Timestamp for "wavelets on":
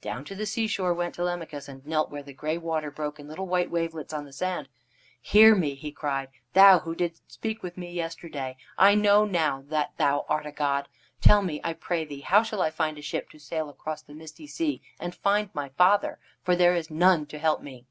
3.72-4.24